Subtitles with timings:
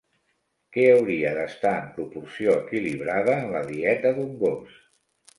[0.75, 4.81] Què hauria d'estar en proporció equilibrada en la dieta d'un gos?